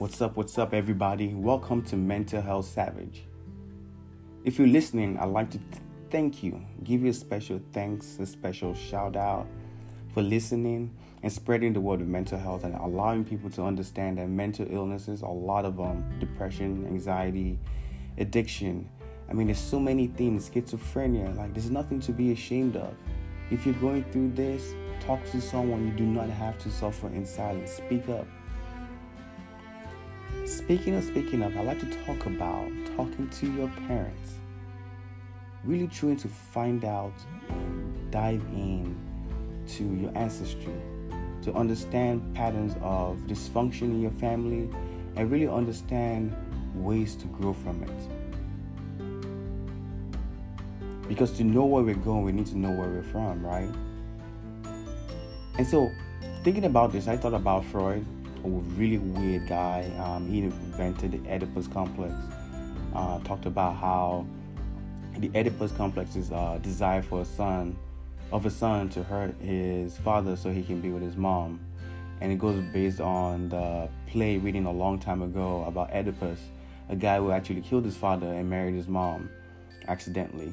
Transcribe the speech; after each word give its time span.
What's 0.00 0.22
up, 0.22 0.38
what's 0.38 0.56
up, 0.56 0.72
everybody? 0.72 1.34
Welcome 1.34 1.82
to 1.82 1.94
Mental 1.94 2.40
Health 2.40 2.64
Savage. 2.64 3.24
If 4.44 4.58
you're 4.58 4.66
listening, 4.66 5.18
I'd 5.18 5.26
like 5.26 5.50
to 5.50 5.58
th- 5.58 5.82
thank 6.08 6.42
you, 6.42 6.64
give 6.84 7.02
you 7.02 7.10
a 7.10 7.12
special 7.12 7.60
thanks, 7.74 8.18
a 8.18 8.24
special 8.24 8.72
shout 8.72 9.14
out 9.14 9.46
for 10.14 10.22
listening 10.22 10.96
and 11.22 11.30
spreading 11.30 11.74
the 11.74 11.82
word 11.82 12.00
of 12.00 12.08
mental 12.08 12.38
health 12.38 12.64
and 12.64 12.76
allowing 12.76 13.26
people 13.26 13.50
to 13.50 13.62
understand 13.62 14.16
that 14.16 14.30
mental 14.30 14.66
illnesses, 14.70 15.20
a 15.20 15.26
lot 15.26 15.66
of 15.66 15.76
them, 15.76 16.02
depression, 16.18 16.86
anxiety, 16.86 17.58
addiction. 18.16 18.88
I 19.28 19.34
mean, 19.34 19.48
there's 19.48 19.58
so 19.58 19.78
many 19.78 20.06
things, 20.06 20.48
schizophrenia, 20.48 21.36
like 21.36 21.52
there's 21.52 21.70
nothing 21.70 22.00
to 22.00 22.12
be 22.12 22.32
ashamed 22.32 22.74
of. 22.74 22.94
If 23.50 23.66
you're 23.66 23.74
going 23.74 24.04
through 24.04 24.30
this, 24.30 24.72
talk 24.98 25.22
to 25.32 25.42
someone. 25.42 25.88
You 25.88 25.92
do 25.92 26.06
not 26.06 26.30
have 26.30 26.56
to 26.60 26.70
suffer 26.70 27.08
in 27.08 27.26
silence. 27.26 27.72
Speak 27.72 28.08
up. 28.08 28.26
Speaking 30.50 30.96
of 30.96 31.04
speaking 31.04 31.42
of, 31.42 31.56
I 31.56 31.62
like 31.62 31.78
to 31.78 31.86
talk 32.04 32.26
about 32.26 32.68
talking 32.96 33.28
to 33.28 33.52
your 33.52 33.68
parents. 33.86 34.32
Really 35.62 35.86
trying 35.86 36.16
to 36.16 36.26
find 36.26 36.84
out 36.84 37.12
dive 38.10 38.42
in 38.52 38.96
to 39.76 39.84
your 39.84 40.10
ancestry, 40.16 40.74
to 41.42 41.52
understand 41.54 42.34
patterns 42.34 42.74
of 42.82 43.18
dysfunction 43.28 43.82
in 43.82 44.02
your 44.02 44.10
family, 44.10 44.68
and 45.14 45.30
really 45.30 45.46
understand 45.46 46.34
ways 46.74 47.14
to 47.14 47.26
grow 47.26 47.52
from 47.52 47.84
it. 47.84 48.08
Because 51.06 51.30
to 51.38 51.44
know 51.44 51.64
where 51.64 51.84
we're 51.84 51.94
going, 51.94 52.24
we 52.24 52.32
need 52.32 52.46
to 52.46 52.58
know 52.58 52.72
where 52.72 52.88
we're 52.88 53.04
from, 53.04 53.46
right? 53.46 53.70
And 55.58 55.64
so, 55.64 55.92
thinking 56.42 56.64
about 56.64 56.90
this, 56.90 57.06
I 57.06 57.16
thought 57.16 57.34
about 57.34 57.64
Freud 57.66 58.04
a 58.44 58.48
really 58.48 58.98
weird 58.98 59.48
guy. 59.48 59.90
Um, 59.98 60.28
he 60.28 60.38
invented 60.38 61.12
the 61.12 61.30
Oedipus 61.30 61.66
complex. 61.66 62.14
Uh, 62.94 63.18
talked 63.20 63.46
about 63.46 63.76
how 63.76 64.26
the 65.18 65.30
Oedipus 65.34 65.72
complex 65.76 66.16
is 66.16 66.32
uh, 66.32 66.58
desire 66.62 67.02
for 67.02 67.22
a 67.22 67.24
son, 67.24 67.76
of 68.32 68.46
a 68.46 68.50
son 68.50 68.88
to 68.90 69.02
hurt 69.02 69.34
his 69.40 69.96
father 69.98 70.36
so 70.36 70.50
he 70.50 70.62
can 70.62 70.80
be 70.80 70.90
with 70.90 71.02
his 71.02 71.16
mom. 71.16 71.60
And 72.20 72.32
it 72.32 72.38
goes 72.38 72.62
based 72.72 73.00
on 73.00 73.48
the 73.48 73.88
play 74.06 74.38
reading 74.38 74.66
a 74.66 74.72
long 74.72 74.98
time 74.98 75.22
ago 75.22 75.64
about 75.66 75.90
Oedipus, 75.92 76.38
a 76.88 76.96
guy 76.96 77.18
who 77.18 77.30
actually 77.30 77.62
killed 77.62 77.84
his 77.84 77.96
father 77.96 78.26
and 78.26 78.48
married 78.48 78.74
his 78.74 78.88
mom 78.88 79.30
accidentally. 79.88 80.52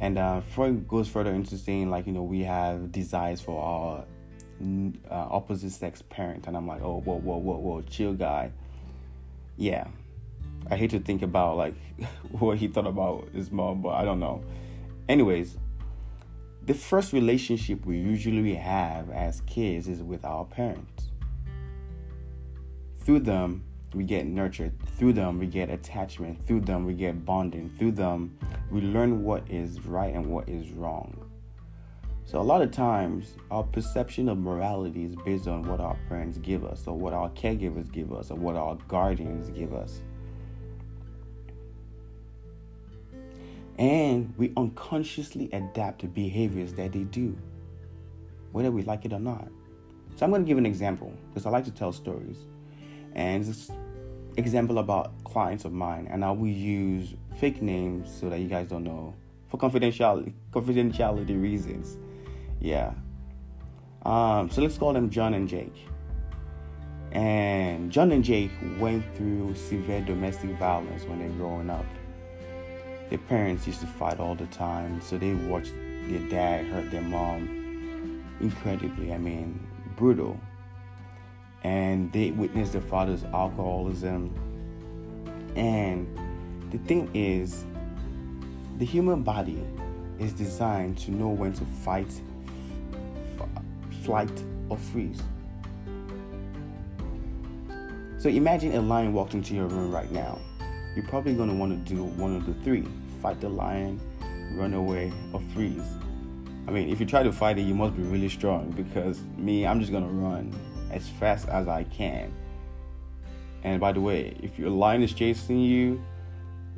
And 0.00 0.18
uh, 0.18 0.40
Freud 0.40 0.86
goes 0.86 1.08
further 1.08 1.32
into 1.32 1.56
saying, 1.56 1.90
like, 1.90 2.06
you 2.06 2.12
know, 2.12 2.22
we 2.22 2.40
have 2.42 2.92
desires 2.92 3.40
for 3.40 3.62
our 3.62 4.04
uh, 5.10 5.26
opposite 5.30 5.70
sex 5.70 6.02
parent, 6.02 6.46
and 6.46 6.56
I'm 6.56 6.66
like, 6.66 6.82
oh, 6.82 7.00
whoa, 7.00 7.16
whoa, 7.16 7.36
whoa, 7.38 7.56
whoa, 7.58 7.82
chill, 7.82 8.14
guy. 8.14 8.52
Yeah, 9.56 9.86
I 10.70 10.76
hate 10.76 10.90
to 10.90 11.00
think 11.00 11.22
about 11.22 11.56
like 11.56 11.74
what 12.30 12.58
he 12.58 12.68
thought 12.68 12.86
about 12.86 13.28
his 13.32 13.50
mom, 13.50 13.82
but 13.82 13.90
I 13.90 14.04
don't 14.04 14.20
know. 14.20 14.42
Anyways, 15.08 15.58
the 16.64 16.74
first 16.74 17.12
relationship 17.12 17.84
we 17.84 17.98
usually 17.98 18.54
have 18.54 19.10
as 19.10 19.42
kids 19.42 19.86
is 19.86 20.02
with 20.02 20.24
our 20.24 20.44
parents. 20.44 21.10
Through 22.96 23.20
them, 23.20 23.64
we 23.92 24.04
get 24.04 24.26
nurtured. 24.26 24.72
Through 24.96 25.12
them, 25.12 25.38
we 25.38 25.46
get 25.46 25.68
attachment. 25.68 26.44
Through 26.46 26.62
them, 26.62 26.86
we 26.86 26.94
get 26.94 27.24
bonding. 27.26 27.68
Through 27.78 27.92
them, 27.92 28.38
we 28.70 28.80
learn 28.80 29.22
what 29.22 29.48
is 29.50 29.84
right 29.84 30.14
and 30.14 30.26
what 30.26 30.48
is 30.48 30.70
wrong. 30.70 31.23
So, 32.26 32.40
a 32.40 32.42
lot 32.42 32.62
of 32.62 32.70
times, 32.70 33.34
our 33.50 33.62
perception 33.62 34.30
of 34.30 34.38
morality 34.38 35.04
is 35.04 35.14
based 35.14 35.46
on 35.46 35.64
what 35.64 35.78
our 35.78 35.96
parents 36.08 36.38
give 36.38 36.64
us, 36.64 36.86
or 36.86 36.96
what 36.96 37.12
our 37.12 37.28
caregivers 37.30 37.92
give 37.92 38.12
us, 38.12 38.30
or 38.30 38.36
what 38.36 38.56
our 38.56 38.76
guardians 38.88 39.50
give 39.50 39.74
us. 39.74 40.00
And 43.78 44.32
we 44.38 44.52
unconsciously 44.56 45.50
adapt 45.52 46.00
to 46.00 46.06
behaviors 46.06 46.72
that 46.74 46.92
they 46.92 47.04
do, 47.04 47.36
whether 48.52 48.70
we 48.70 48.82
like 48.82 49.04
it 49.04 49.12
or 49.12 49.20
not. 49.20 49.48
So, 50.16 50.24
I'm 50.24 50.30
going 50.30 50.44
to 50.44 50.48
give 50.48 50.58
an 50.58 50.66
example 50.66 51.12
because 51.28 51.44
I 51.44 51.50
like 51.50 51.64
to 51.66 51.72
tell 51.72 51.92
stories. 51.92 52.38
And 53.14 53.44
this 53.44 53.70
example 54.38 54.78
about 54.78 55.12
clients 55.24 55.66
of 55.66 55.72
mine, 55.72 56.08
and 56.10 56.24
I 56.24 56.30
will 56.30 56.46
use 56.46 57.14
fake 57.36 57.60
names 57.60 58.10
so 58.18 58.30
that 58.30 58.40
you 58.40 58.48
guys 58.48 58.68
don't 58.68 58.84
know 58.84 59.14
for 59.48 59.58
confidentiality 59.58 60.32
confidentiality 60.52 61.40
reasons. 61.40 61.98
Yeah. 62.64 62.94
Um, 64.06 64.48
so 64.48 64.62
let's 64.62 64.78
call 64.78 64.94
them 64.94 65.10
John 65.10 65.34
and 65.34 65.46
Jake. 65.46 65.76
And 67.12 67.92
John 67.92 68.10
and 68.10 68.24
Jake 68.24 68.52
went 68.78 69.04
through 69.14 69.54
severe 69.54 70.00
domestic 70.00 70.48
violence 70.58 71.04
when 71.04 71.18
they 71.18 71.26
were 71.26 71.34
growing 71.34 71.68
up. 71.68 71.84
Their 73.10 73.18
parents 73.18 73.66
used 73.66 73.82
to 73.82 73.86
fight 73.86 74.18
all 74.18 74.34
the 74.34 74.46
time, 74.46 75.02
so 75.02 75.18
they 75.18 75.34
watched 75.34 75.74
their 76.08 76.26
dad 76.30 76.64
hurt 76.64 76.90
their 76.90 77.02
mom 77.02 78.24
incredibly. 78.40 79.12
I 79.12 79.18
mean, 79.18 79.66
brutal. 79.94 80.40
And 81.64 82.10
they 82.14 82.30
witnessed 82.30 82.72
their 82.72 82.80
father's 82.80 83.24
alcoholism. 83.24 84.32
And 85.54 86.08
the 86.70 86.78
thing 86.78 87.10
is, 87.12 87.66
the 88.78 88.86
human 88.86 89.22
body 89.22 89.62
is 90.18 90.32
designed 90.32 90.96
to 91.00 91.10
know 91.10 91.28
when 91.28 91.52
to 91.52 91.64
fight 91.66 92.22
flight, 94.04 94.44
or 94.68 94.76
freeze. 94.76 95.22
So 98.18 98.28
imagine 98.28 98.74
a 98.74 98.80
lion 98.80 99.12
walked 99.12 99.34
into 99.34 99.54
your 99.54 99.66
room 99.66 99.90
right 99.90 100.10
now. 100.10 100.38
You're 100.94 101.06
probably 101.08 101.34
going 101.34 101.50
to 101.50 101.54
want 101.54 101.86
to 101.86 101.94
do 101.94 102.04
one 102.04 102.36
of 102.36 102.46
the 102.46 102.54
three 102.64 102.86
fight 103.20 103.40
the 103.40 103.48
lion, 103.48 103.98
run 104.52 104.74
away, 104.74 105.12
or 105.32 105.40
freeze. 105.54 105.82
I 106.66 106.70
mean, 106.70 106.90
if 106.90 107.00
you 107.00 107.06
try 107.06 107.22
to 107.22 107.32
fight 107.32 107.58
it, 107.58 107.62
you 107.62 107.74
must 107.74 107.96
be 107.96 108.02
really 108.02 108.28
strong 108.28 108.70
because 108.70 109.22
me, 109.36 109.66
I'm 109.66 109.80
just 109.80 109.92
going 109.92 110.06
to 110.06 110.12
run 110.12 110.54
as 110.90 111.08
fast 111.08 111.48
as 111.48 111.68
I 111.68 111.84
can. 111.84 112.32
And 113.62 113.80
by 113.80 113.92
the 113.92 114.00
way, 114.00 114.36
if 114.42 114.58
your 114.58 114.70
lion 114.70 115.02
is 115.02 115.12
chasing 115.12 115.60
you, 115.60 116.02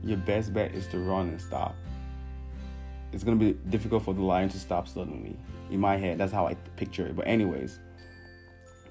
your 0.02 0.18
best 0.18 0.54
bet 0.54 0.72
is 0.72 0.86
to 0.88 0.98
run 0.98 1.28
and 1.28 1.40
stop. 1.40 1.74
It's 3.12 3.24
going 3.24 3.38
to 3.38 3.44
be 3.44 3.58
difficult 3.70 4.04
for 4.04 4.14
the 4.14 4.22
lion 4.22 4.48
to 4.50 4.58
stop 4.58 4.88
suddenly 4.88 5.36
in 5.70 5.80
my 5.80 5.96
head. 5.96 6.18
That's 6.18 6.32
how 6.32 6.46
I 6.46 6.54
picture 6.76 7.06
it. 7.06 7.16
But, 7.16 7.26
anyways, 7.26 7.78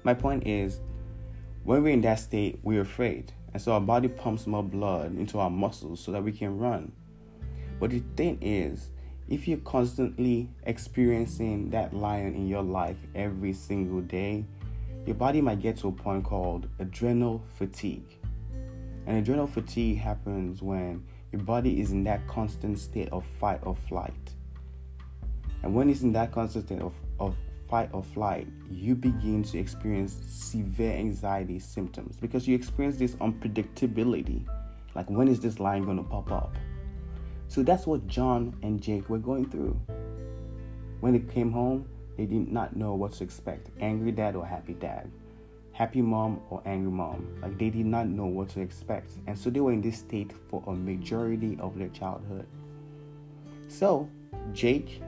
my 0.04 0.14
point 0.14 0.46
is 0.46 0.80
when 1.64 1.82
we're 1.82 1.92
in 1.92 2.00
that 2.02 2.20
state, 2.20 2.58
we're 2.62 2.82
afraid. 2.82 3.32
And 3.52 3.62
so 3.62 3.72
our 3.72 3.80
body 3.80 4.08
pumps 4.08 4.46
more 4.46 4.62
blood 4.62 5.16
into 5.16 5.38
our 5.38 5.50
muscles 5.50 6.00
so 6.00 6.12
that 6.12 6.22
we 6.22 6.32
can 6.32 6.58
run. 6.58 6.92
But 7.80 7.90
the 7.90 8.02
thing 8.16 8.38
is, 8.40 8.90
if 9.28 9.48
you're 9.48 9.58
constantly 9.58 10.48
experiencing 10.64 11.70
that 11.70 11.92
lion 11.92 12.34
in 12.34 12.46
your 12.46 12.62
life 12.62 12.98
every 13.14 13.52
single 13.52 14.00
day, 14.00 14.44
your 15.04 15.14
body 15.14 15.40
might 15.40 15.60
get 15.60 15.76
to 15.78 15.88
a 15.88 15.92
point 15.92 16.24
called 16.24 16.68
adrenal 16.78 17.42
fatigue. 17.56 18.16
And 19.06 19.18
adrenal 19.18 19.46
fatigue 19.46 19.98
happens 19.98 20.62
when 20.62 21.04
your 21.36 21.44
body 21.44 21.80
is 21.80 21.92
in 21.92 22.02
that 22.04 22.26
constant 22.26 22.78
state 22.78 23.10
of 23.12 23.24
fight 23.38 23.60
or 23.62 23.76
flight. 23.76 24.14
And 25.62 25.74
when 25.74 25.90
it's 25.90 26.00
in 26.00 26.12
that 26.12 26.32
constant 26.32 26.66
state 26.66 26.80
of, 26.80 26.94
of 27.20 27.36
fight 27.68 27.90
or 27.92 28.02
flight, 28.02 28.46
you 28.70 28.94
begin 28.94 29.42
to 29.42 29.58
experience 29.58 30.18
severe 30.28 30.92
anxiety 30.92 31.58
symptoms 31.58 32.16
because 32.16 32.48
you 32.48 32.54
experience 32.54 32.96
this 32.96 33.16
unpredictability. 33.16 34.46
Like, 34.94 35.10
when 35.10 35.28
is 35.28 35.40
this 35.40 35.60
line 35.60 35.82
going 35.82 35.98
to 35.98 36.02
pop 36.02 36.32
up? 36.32 36.56
So 37.48 37.62
that's 37.62 37.86
what 37.86 38.06
John 38.06 38.56
and 38.62 38.80
Jake 38.80 39.10
were 39.10 39.18
going 39.18 39.50
through. 39.50 39.78
When 41.00 41.12
they 41.12 41.32
came 41.32 41.52
home, 41.52 41.86
they 42.16 42.24
did 42.24 42.50
not 42.50 42.76
know 42.76 42.94
what 42.94 43.12
to 43.14 43.24
expect 43.24 43.68
angry 43.78 44.10
dad 44.10 44.36
or 44.36 44.46
happy 44.46 44.72
dad, 44.72 45.10
happy 45.76 46.00
mom 46.00 46.40
or 46.48 46.62
angry 46.64 46.90
mom. 46.90 47.38
Like, 47.42 47.58
they 47.58 47.68
did 47.68 47.84
not 47.84 48.06
know 48.08 48.24
what 48.24 48.48
to 48.50 48.60
expect. 48.62 49.10
And 49.26 49.38
so 49.38 49.50
they 49.50 49.60
were 49.60 49.72
in 49.72 49.82
this 49.82 49.98
state 49.98 50.32
for 50.48 50.62
a 50.66 50.72
majority 50.72 51.58
of 51.60 51.78
their 51.78 51.90
childhood. 51.90 52.46
So, 53.68 54.08
Jake 54.54 55.02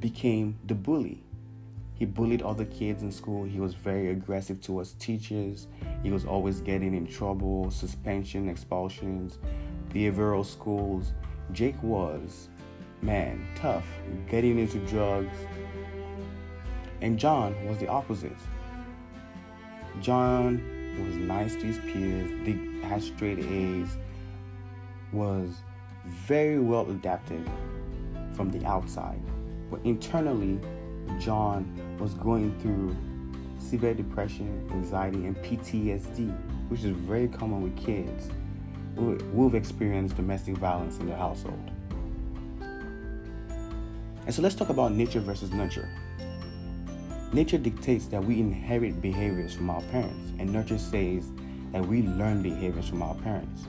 became 0.00 0.58
the 0.66 0.74
bully. 0.74 1.22
He 1.94 2.04
bullied 2.04 2.42
other 2.42 2.66
kids 2.66 3.02
in 3.02 3.10
school. 3.10 3.44
He 3.44 3.60
was 3.60 3.72
very 3.72 4.10
aggressive 4.10 4.60
towards 4.60 4.92
teachers. 4.94 5.68
He 6.02 6.10
was 6.10 6.26
always 6.26 6.60
getting 6.60 6.94
in 6.94 7.06
trouble, 7.06 7.70
suspension, 7.70 8.50
expulsions, 8.50 9.38
behavioral 9.88 10.44
schools. 10.44 11.14
Jake 11.52 11.82
was, 11.82 12.50
man, 13.00 13.46
tough, 13.54 13.86
getting 14.28 14.58
into 14.58 14.80
drugs. 14.80 15.38
And 17.00 17.18
John 17.18 17.54
was 17.66 17.78
the 17.78 17.88
opposite. 17.88 18.36
John 20.00 20.62
was 21.04 21.16
nice 21.16 21.54
to 21.56 21.66
his 21.66 21.78
peers, 21.78 22.30
they 22.44 22.86
had 22.86 23.02
straight 23.02 23.38
A's, 23.38 23.96
was 25.12 25.50
very 26.06 26.58
well 26.58 26.88
adapted 26.90 27.48
from 28.34 28.50
the 28.50 28.64
outside. 28.66 29.20
But 29.70 29.80
internally, 29.84 30.60
John 31.18 31.66
was 31.98 32.14
going 32.14 32.58
through 32.60 32.96
severe 33.58 33.94
depression, 33.94 34.68
anxiety, 34.72 35.26
and 35.26 35.36
PTSD, 35.36 36.32
which 36.68 36.80
is 36.80 36.90
very 36.90 37.28
common 37.28 37.62
with 37.62 37.76
kids 37.76 38.28
who 38.96 39.44
have 39.44 39.54
experienced 39.54 40.16
domestic 40.16 40.56
violence 40.56 40.98
in 40.98 41.06
their 41.06 41.16
household. 41.16 41.70
And 44.26 44.34
so 44.34 44.40
let's 44.40 44.54
talk 44.54 44.68
about 44.68 44.92
nature 44.92 45.20
versus 45.20 45.52
nurture. 45.52 45.88
Nature 47.34 47.58
dictates 47.58 48.06
that 48.06 48.24
we 48.24 48.38
inherit 48.38 49.02
behaviors 49.02 49.52
from 49.52 49.68
our 49.68 49.82
parents, 49.90 50.30
and 50.38 50.52
nurture 50.52 50.78
says 50.78 51.32
that 51.72 51.84
we 51.84 52.02
learn 52.02 52.40
behaviors 52.44 52.88
from 52.88 53.02
our 53.02 53.16
parents. 53.16 53.66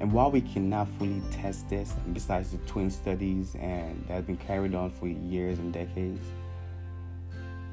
And 0.00 0.10
while 0.10 0.32
we 0.32 0.40
cannot 0.40 0.88
fully 0.98 1.22
test 1.30 1.68
this, 1.68 1.94
besides 2.12 2.50
the 2.50 2.58
twin 2.66 2.90
studies 2.90 3.54
and 3.60 4.04
that 4.08 4.14
have 4.14 4.26
been 4.26 4.38
carried 4.38 4.74
on 4.74 4.90
for 4.90 5.06
years 5.06 5.60
and 5.60 5.72
decades, 5.72 6.20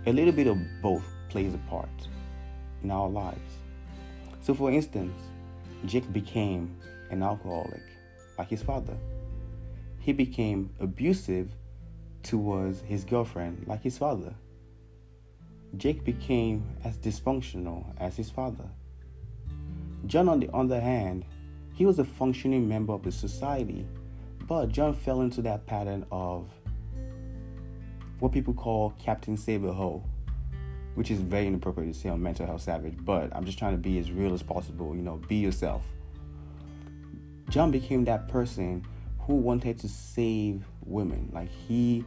a 0.06 0.14
little 0.14 0.32
bit 0.32 0.46
of 0.46 0.60
both 0.84 1.04
plays 1.30 1.52
a 1.52 1.58
part 1.68 1.90
in 2.84 2.92
our 2.92 3.10
lives. 3.10 3.58
So, 4.42 4.54
for 4.54 4.70
instance, 4.70 5.20
Jake 5.88 6.14
became 6.14 6.78
an 7.10 7.24
alcoholic 7.24 7.82
like 8.38 8.50
his 8.50 8.62
father. 8.62 8.96
He 10.00 10.14
became 10.14 10.70
abusive 10.80 11.50
towards 12.22 12.82
his 12.82 13.04
girlfriend 13.04 13.66
like 13.66 13.82
his 13.82 13.98
father. 13.98 14.36
Jake 15.76 16.04
became 16.04 16.64
as 16.84 16.98
dysfunctional 16.98 17.86
as 17.98 18.16
his 18.16 18.30
father. 18.30 18.70
John, 20.06 20.30
on 20.30 20.40
the 20.40 20.50
other 20.54 20.80
hand, 20.80 21.26
he 21.74 21.86
was 21.86 22.00
a 22.00 22.06
functioning 22.06 22.68
member 22.68 22.94
of 22.94 23.04
the 23.04 23.12
society, 23.12 23.86
but 24.48 24.68
John 24.70 24.94
fell 24.94 25.22
into 25.22 25.42
that 25.42 25.66
pattern 25.66 26.06
of 26.12 26.50
what 28.20 28.32
people 28.32 28.54
call 28.54 28.92
Captain 28.98 29.38
Save 29.38 29.66
a 29.66 29.74
Hoe, 29.74 30.04
which 30.96 31.12
is 31.12 31.20
very 31.20 31.48
inappropriate 31.48 31.94
to 31.94 32.00
say 32.00 32.10
on 32.10 32.24
Mental 32.24 32.46
Health 32.46 32.62
Savage, 32.62 32.96
but 33.02 33.36
I'm 33.36 33.46
just 33.46 33.60
trying 33.60 33.74
to 33.74 33.78
be 33.78 34.00
as 34.00 34.12
real 34.12 34.34
as 34.34 34.42
possible, 34.42 34.96
you 34.96 35.02
know, 35.02 35.18
be 35.28 35.36
yourself. 35.36 35.84
John 37.50 37.72
became 37.72 38.06
that 38.06 38.28
person 38.28 38.86
who 39.20 39.36
wanted 39.36 39.78
to 39.80 39.90
save 39.90 40.66
women. 40.86 41.30
Like 41.34 41.50
he 41.50 42.06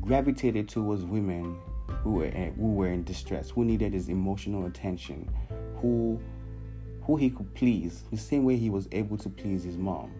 gravitated 0.00 0.68
towards 0.68 1.04
women 1.04 1.58
who 2.02 2.12
were 2.12 2.28
who 2.28 2.72
were 2.74 2.88
in 2.88 3.04
distress, 3.04 3.50
who 3.50 3.64
needed 3.64 3.92
his 3.92 4.08
emotional 4.08 4.66
attention, 4.66 5.30
who 5.80 6.20
who 7.02 7.16
he 7.16 7.30
could 7.30 7.54
please, 7.54 8.04
the 8.10 8.18
same 8.18 8.44
way 8.44 8.56
he 8.56 8.68
was 8.70 8.88
able 8.92 9.16
to 9.18 9.28
please 9.28 9.64
his 9.64 9.76
mom. 9.76 10.12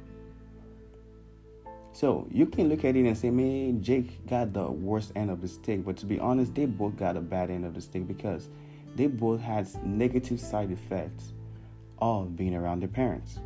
So 1.92 2.28
you 2.30 2.46
can 2.46 2.68
look 2.68 2.84
at 2.84 2.94
it 2.94 3.06
and 3.06 3.16
say, 3.16 3.30
man, 3.30 3.82
Jake 3.82 4.26
got 4.26 4.52
the 4.52 4.70
worst 4.70 5.12
end 5.16 5.30
of 5.30 5.40
the 5.40 5.48
stick. 5.48 5.82
But 5.82 5.96
to 5.96 6.06
be 6.06 6.20
honest, 6.20 6.54
they 6.54 6.66
both 6.66 6.96
got 6.96 7.16
a 7.16 7.22
bad 7.22 7.50
end 7.50 7.64
of 7.64 7.74
the 7.74 7.80
stick 7.80 8.06
because 8.06 8.50
they 8.94 9.06
both 9.06 9.40
had 9.40 9.66
negative 9.82 10.38
side 10.38 10.70
effects 10.70 11.32
of 11.98 12.36
being 12.36 12.54
around 12.54 12.80
their 12.80 12.88
parents. 12.88 13.40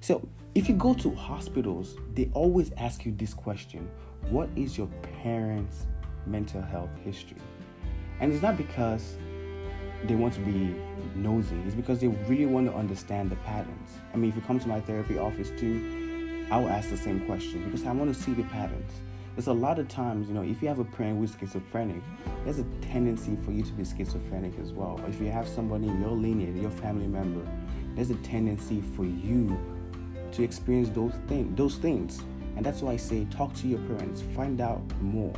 So 0.00 0.28
if 0.54 0.68
you 0.68 0.74
go 0.74 0.92
to 0.92 1.14
hospitals, 1.14 1.96
they 2.14 2.30
always 2.34 2.72
ask 2.76 3.06
you 3.06 3.12
this 3.12 3.32
question 3.32 3.88
What 4.28 4.50
is 4.54 4.76
your 4.76 4.88
parents' 5.22 5.86
mental 6.26 6.60
health 6.60 6.90
history? 7.02 7.38
And 8.20 8.32
it's 8.32 8.42
not 8.42 8.56
because 8.58 9.16
they 10.04 10.14
want 10.14 10.34
to 10.34 10.40
be 10.40 10.74
nosy, 11.14 11.56
it's 11.64 11.74
because 11.74 12.00
they 12.00 12.08
really 12.08 12.46
want 12.46 12.66
to 12.66 12.74
understand 12.74 13.30
the 13.30 13.36
patterns. 13.36 13.90
I 14.12 14.16
mean, 14.18 14.28
if 14.28 14.36
you 14.36 14.42
come 14.42 14.60
to 14.60 14.68
my 14.68 14.80
therapy 14.80 15.18
office 15.18 15.50
too, 15.58 16.46
I 16.50 16.58
will 16.58 16.68
ask 16.68 16.90
the 16.90 16.98
same 16.98 17.24
question 17.24 17.64
because 17.64 17.86
I 17.86 17.92
want 17.92 18.14
to 18.14 18.20
see 18.20 18.32
the 18.32 18.42
patterns. 18.44 18.92
There's 19.34 19.46
a 19.46 19.52
lot 19.54 19.78
of 19.78 19.88
times, 19.88 20.28
you 20.28 20.34
know, 20.34 20.42
if 20.42 20.60
you 20.60 20.68
have 20.68 20.80
a 20.80 20.84
parent 20.84 21.18
who's 21.18 21.34
schizophrenic, 21.40 22.02
there's 22.44 22.58
a 22.58 22.64
tendency 22.82 23.38
for 23.46 23.52
you 23.52 23.62
to 23.62 23.72
be 23.72 23.84
schizophrenic 23.84 24.58
as 24.60 24.72
well. 24.72 25.00
If 25.08 25.18
you 25.18 25.30
have 25.30 25.48
somebody 25.48 25.88
in 25.88 25.98
your 26.02 26.10
lineage, 26.10 26.56
your 26.56 26.70
family 26.70 27.06
member, 27.06 27.40
there's 27.94 28.10
a 28.10 28.16
tendency 28.16 28.82
for 28.94 29.06
you 29.06 29.58
to 30.32 30.42
experience 30.42 30.88
those 30.90 31.12
things 31.28 31.56
those 31.56 31.76
things. 31.76 32.20
And 32.56 32.66
that's 32.66 32.82
why 32.82 32.92
i 32.92 32.96
say 32.96 33.26
talk 33.30 33.54
to 33.54 33.66
your 33.66 33.78
parents 33.80 34.22
find 34.34 34.60
out 34.60 34.82
more. 35.00 35.34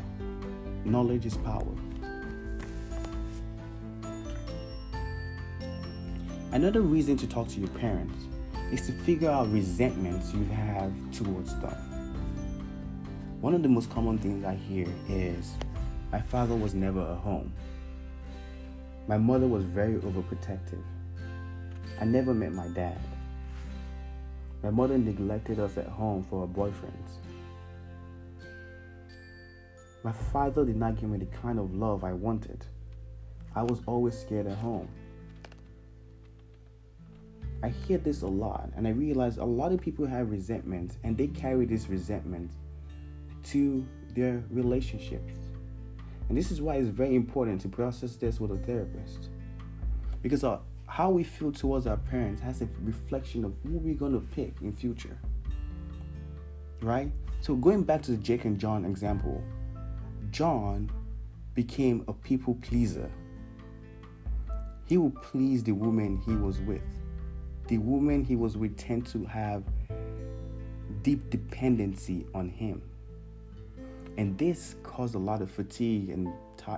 Knowledge 0.84 1.26
is 1.26 1.36
power. 1.38 1.74
Another 6.52 6.82
reason 6.82 7.16
to 7.16 7.26
talk 7.26 7.48
to 7.48 7.60
your 7.60 7.70
parents 7.70 8.16
is 8.72 8.86
to 8.86 8.92
figure 8.92 9.30
out 9.30 9.50
resentments 9.52 10.32
you 10.32 10.44
have 10.44 10.92
towards 11.12 11.54
them. 11.60 11.76
One 13.40 13.54
of 13.54 13.62
the 13.62 13.68
most 13.68 13.90
common 13.90 14.18
things 14.18 14.44
i 14.44 14.54
hear 14.54 14.86
is 15.08 15.52
my 16.12 16.20
father 16.20 16.54
was 16.54 16.74
never 16.74 17.00
at 17.00 17.18
home. 17.18 17.52
My 19.06 19.18
mother 19.18 19.46
was 19.46 19.64
very 19.64 19.96
overprotective. 19.96 20.82
I 22.00 22.04
never 22.04 22.32
met 22.32 22.52
my 22.52 22.68
dad 22.68 22.98
my 24.64 24.70
mother 24.70 24.96
neglected 24.96 25.60
us 25.60 25.76
at 25.76 25.86
home 25.86 26.24
for 26.24 26.46
her 26.46 26.52
boyfriends. 26.52 27.18
My 30.02 30.12
father 30.12 30.64
did 30.64 30.76
not 30.76 30.98
give 30.98 31.10
me 31.10 31.18
the 31.18 31.26
kind 31.26 31.58
of 31.58 31.74
love 31.74 32.02
I 32.02 32.14
wanted. 32.14 32.64
I 33.54 33.62
was 33.62 33.82
always 33.86 34.18
scared 34.18 34.46
at 34.46 34.56
home. 34.56 34.88
I 37.62 37.68
hear 37.68 37.98
this 37.98 38.22
a 38.22 38.26
lot, 38.26 38.70
and 38.74 38.88
I 38.88 38.92
realize 38.92 39.36
a 39.36 39.44
lot 39.44 39.72
of 39.72 39.82
people 39.82 40.06
have 40.06 40.30
resentment, 40.30 40.96
and 41.04 41.14
they 41.14 41.26
carry 41.26 41.66
this 41.66 41.90
resentment 41.90 42.50
to 43.44 43.84
their 44.14 44.42
relationships. 44.50 45.34
And 46.30 46.38
this 46.38 46.50
is 46.50 46.62
why 46.62 46.76
it's 46.76 46.88
very 46.88 47.14
important 47.14 47.60
to 47.62 47.68
process 47.68 48.16
this 48.16 48.40
with 48.40 48.50
a 48.50 48.56
therapist. 48.56 49.28
Because 50.22 50.42
uh, 50.42 50.60
how 50.94 51.10
we 51.10 51.24
feel 51.24 51.50
towards 51.50 51.88
our 51.88 51.96
parents 51.96 52.40
has 52.40 52.62
a 52.62 52.68
reflection 52.82 53.44
of 53.44 53.52
who 53.64 53.78
we're 53.78 53.96
going 53.96 54.12
to 54.12 54.24
pick 54.32 54.54
in 54.62 54.72
future. 54.72 55.18
Right? 56.80 57.10
So 57.40 57.56
going 57.56 57.82
back 57.82 58.00
to 58.02 58.12
the 58.12 58.16
Jake 58.16 58.44
and 58.44 58.56
John 58.56 58.84
example, 58.84 59.42
John 60.30 60.88
became 61.56 62.04
a 62.06 62.12
people 62.12 62.54
pleaser. 62.62 63.10
He 64.86 64.96
would 64.96 65.20
please 65.20 65.64
the 65.64 65.72
woman 65.72 66.22
he 66.24 66.36
was 66.36 66.60
with. 66.60 66.86
The 67.66 67.78
woman 67.78 68.22
he 68.22 68.36
was 68.36 68.56
with 68.56 68.76
tend 68.76 69.04
to 69.06 69.24
have 69.24 69.64
deep 71.02 71.28
dependency 71.28 72.24
on 72.36 72.48
him. 72.48 72.80
And 74.16 74.38
this 74.38 74.76
caused 74.84 75.16
a 75.16 75.18
lot 75.18 75.42
of 75.42 75.50
fatigue 75.50 76.10
and 76.10 76.32
t- 76.56 76.72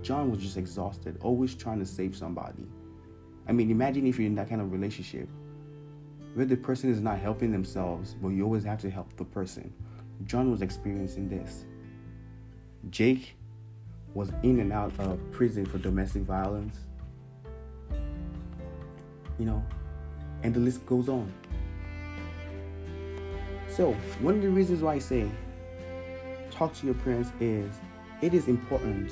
John 0.00 0.30
was 0.30 0.40
just 0.40 0.56
exhausted, 0.56 1.18
always 1.20 1.54
trying 1.54 1.80
to 1.80 1.86
save 1.86 2.16
somebody 2.16 2.66
I 3.48 3.52
mean, 3.52 3.70
imagine 3.70 4.06
if 4.06 4.18
you're 4.18 4.26
in 4.26 4.34
that 4.34 4.48
kind 4.48 4.60
of 4.60 4.72
relationship 4.72 5.28
where 6.34 6.44
the 6.44 6.56
person 6.56 6.90
is 6.90 7.00
not 7.00 7.18
helping 7.18 7.50
themselves, 7.50 8.14
but 8.20 8.28
you 8.28 8.44
always 8.44 8.62
have 8.64 8.78
to 8.82 8.90
help 8.90 9.16
the 9.16 9.24
person. 9.24 9.72
John 10.24 10.50
was 10.50 10.60
experiencing 10.60 11.28
this. 11.28 11.64
Jake 12.90 13.36
was 14.14 14.30
in 14.42 14.60
and 14.60 14.72
out 14.72 14.92
of 14.98 15.18
prison 15.32 15.64
for 15.64 15.78
domestic 15.78 16.22
violence. 16.22 16.76
You 19.38 19.46
know, 19.46 19.64
and 20.42 20.52
the 20.52 20.60
list 20.60 20.84
goes 20.86 21.08
on. 21.08 21.32
So, 23.68 23.94
one 24.20 24.34
of 24.34 24.42
the 24.42 24.50
reasons 24.50 24.82
why 24.82 24.94
I 24.94 24.98
say 24.98 25.30
talk 26.50 26.74
to 26.74 26.86
your 26.86 26.96
parents 26.96 27.30
is 27.40 27.72
it 28.20 28.34
is 28.34 28.48
important 28.48 29.10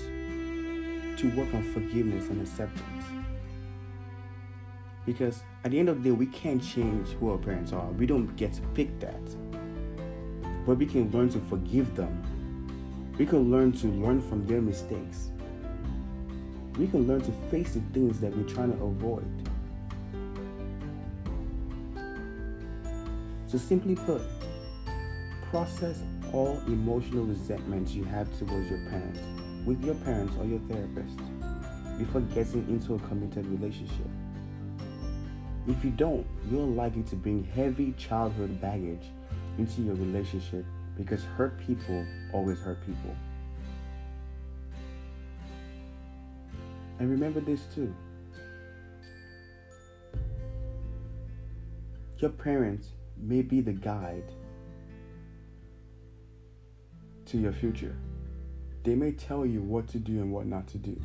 to 1.19 1.37
work 1.37 1.55
on 1.55 1.63
forgiveness 1.73 2.29
and 2.29 2.43
acceptance. 2.43 3.16
Because 5.07 5.45
at 5.65 5.71
the 5.71 5.79
end 5.79 5.89
of 5.89 6.03
the 6.03 6.11
day, 6.11 6.15
we 6.15 6.27
can't 6.27 6.63
change 6.63 7.09
who 7.11 7.31
our 7.31 7.39
parents 7.39 7.73
are. 7.73 7.87
We 7.93 8.07
don't 8.07 8.35
get 8.37 8.53
to 8.55 8.63
pick 8.75 8.99
that. 8.99 9.23
But 10.67 10.79
we 10.79 10.87
can 10.87 11.11
learn 11.13 11.29
to 11.31 11.39
forgive 11.49 11.95
them. 11.95 12.23
We 13.17 13.25
can 13.25 13.51
learn 13.51 13.73
to 13.73 13.87
learn 13.87 14.21
from 14.21 14.45
their 14.47 14.61
mistakes. 14.61 15.31
We 16.77 16.89
can 16.89 17.07
learn 17.07 17.23
to 17.23 17.33
face 17.51 17.75
the 17.75 17.81
things 17.95 18.21
that 18.21 18.37
we're 18.37 18.49
trying 18.49 18.77
to 18.77 18.85
avoid. 18.85 19.25
So, 23.47 23.59
simply 23.59 23.95
put, 23.95 24.21
process 25.51 26.03
all 26.33 26.61
emotional 26.67 27.25
resentments 27.25 27.93
you 27.93 28.03
have 28.05 28.27
towards 28.39 28.69
your 28.69 28.81
parents 28.91 29.21
with 29.65 29.83
your 29.85 29.95
parents 29.95 30.35
or 30.39 30.45
your 30.45 30.61
therapist 30.69 31.19
before 31.99 32.21
getting 32.21 32.69
into 32.69 32.95
a 32.95 32.99
committed 33.01 33.47
relationship. 33.47 34.11
If 35.69 35.85
you 35.85 35.91
don't, 35.91 36.27
you're 36.51 36.61
likely 36.61 37.03
to 37.05 37.17
bring 37.17 37.43
heavy 37.45 37.93
childhood 37.99 38.61
baggage 38.61 39.11
into 39.59 39.83
your 39.83 39.97
relationship 39.97 40.65
because 40.97 41.25
hurt 41.25 41.59
people 41.67 42.07
always 42.33 42.59
hurt 42.61 42.79
people. 42.87 43.17
And 46.99 47.11
remember 47.11 47.41
this 47.41 47.63
too. 47.75 47.93
Your 52.19 52.31
parents 52.31 52.89
may 53.19 53.43
be 53.43 53.61
the 53.61 53.73
guide 53.73 54.25
to 57.27 57.39
your 57.39 57.53
future. 57.53 57.97
they 58.85 58.95
may 58.95 59.11
tell 59.11 59.45
you 59.45 59.61
what 59.61 59.89
to 59.89 59.99
do 59.99 60.21
and 60.21 60.33
what 60.33 60.47
not 60.47 60.69
to 60.69 60.79
do. 60.79 60.97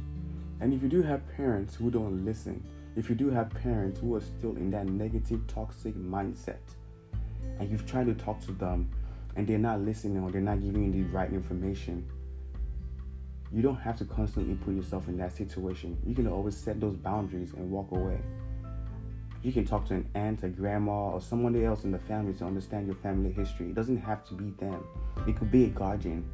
And 0.59 0.71
if 0.71 0.83
you 0.83 0.87
do 0.87 1.01
have 1.01 1.27
parents 1.35 1.73
who 1.73 1.89
don't 1.89 2.23
listen, 2.23 2.63
if 2.95 3.09
you 3.09 3.15
do 3.15 3.29
have 3.29 3.49
parents 3.49 3.99
who 3.99 4.15
are 4.15 4.21
still 4.21 4.55
in 4.57 4.69
that 4.71 4.87
negative, 4.87 5.45
toxic 5.47 5.95
mindset, 5.95 6.59
and 7.59 7.69
you've 7.69 7.85
tried 7.85 8.07
to 8.07 8.13
talk 8.13 8.41
to 8.41 8.51
them 8.51 8.89
and 9.35 9.47
they're 9.47 9.57
not 9.57 9.79
listening 9.79 10.21
or 10.23 10.29
they're 10.29 10.41
not 10.41 10.61
giving 10.61 10.93
you 10.93 11.03
the 11.03 11.09
right 11.09 11.31
information, 11.31 12.05
you 13.51 13.61
don't 13.61 13.77
have 13.77 13.97
to 13.97 14.05
constantly 14.05 14.55
put 14.55 14.73
yourself 14.73 15.07
in 15.07 15.17
that 15.17 15.35
situation. 15.35 15.97
You 16.05 16.15
can 16.15 16.27
always 16.27 16.55
set 16.55 16.79
those 16.79 16.95
boundaries 16.95 17.53
and 17.53 17.69
walk 17.69 17.91
away. 17.91 18.19
You 19.41 19.51
can 19.51 19.65
talk 19.65 19.85
to 19.87 19.95
an 19.95 20.09
aunt, 20.13 20.43
a 20.43 20.49
grandma, 20.49 21.11
or 21.11 21.21
someone 21.21 21.55
else 21.63 21.83
in 21.83 21.91
the 21.91 21.99
family 21.99 22.33
to 22.35 22.45
understand 22.45 22.87
your 22.87 22.95
family 22.97 23.31
history. 23.31 23.69
It 23.69 23.75
doesn't 23.75 23.97
have 23.97 24.23
to 24.27 24.33
be 24.33 24.51
them, 24.59 24.83
it 25.27 25.37
could 25.37 25.51
be 25.51 25.65
a 25.65 25.69
guardian. 25.69 26.29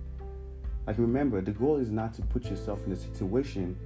Like, 0.85 0.97
remember, 0.97 1.41
the 1.41 1.51
goal 1.51 1.77
is 1.77 1.89
not 1.89 2.13
to 2.13 2.21
put 2.21 2.45
yourself 2.45 2.85
in 2.85 2.91
a 2.91 2.95
situation 2.95 3.77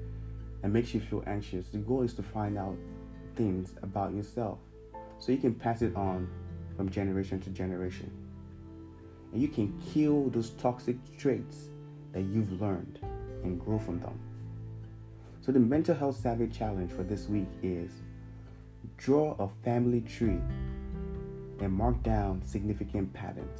and 0.64 0.72
makes 0.72 0.94
you 0.94 1.00
feel 1.00 1.24
anxious. 1.28 1.70
The 1.70 1.78
goal 1.78 2.04
is 2.04 2.14
to 2.16 2.24
find 2.24 2.58
out 2.58 2.78
things 3.36 3.74
about 3.82 4.14
yourself 4.14 4.60
so 5.20 5.32
you 5.32 5.38
can 5.38 5.54
pass 5.54 5.82
it 5.82 5.96
on 5.96 6.30
from 6.76 6.90
generation 6.90 7.40
to 7.42 7.50
generation. 7.50 8.12
And 9.32 9.42
you 9.42 9.48
can 9.48 9.80
kill 9.94 10.30
those 10.30 10.52
toxic 10.52 10.98
traits 11.18 11.70
that 12.12 12.22
you've 12.22 12.62
learned 12.62 13.00
and 13.44 13.60
grow 13.60 13.80
from 13.80 14.00
them. 14.00 14.20
So, 15.42 15.52
the 15.52 15.60
Mental 15.60 15.96
Health 15.96 16.18
Savvy 16.18 16.48
Challenge 16.48 16.92
for 16.92 17.04
this 17.04 17.28
week 17.28 17.48
is 17.64 17.92
draw 18.98 19.36
a 19.40 19.50
family 19.64 20.02
tree 20.02 20.40
and 21.60 21.72
mark 21.72 22.02
down 22.04 22.42
significant 22.46 23.12
patterns. 23.14 23.60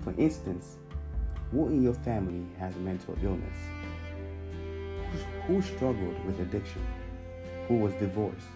For 0.00 0.14
instance, 0.18 0.76
who 1.50 1.68
in 1.68 1.82
your 1.82 1.94
family 1.94 2.46
has 2.58 2.74
a 2.76 2.78
mental 2.78 3.16
illness? 3.22 3.81
Who 5.46 5.62
struggled 5.62 6.24
with 6.24 6.40
addiction? 6.40 6.84
Who 7.68 7.78
was 7.78 7.94
divorced? 7.94 8.46